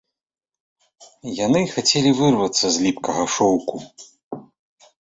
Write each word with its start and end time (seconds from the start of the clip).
Яны 1.45 1.61
хацелі 1.75 2.11
вырвацца 2.21 2.65
з 2.79 2.87
ліпкага 2.87 3.23
шоўку. 3.37 3.75